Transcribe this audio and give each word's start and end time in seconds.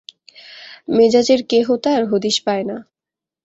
মেজাজের 0.89 1.41
কেহ 1.43 1.67
তার 1.83 2.01
হদিস 2.05 2.37
পায় 2.45 2.65
না। 2.65 2.77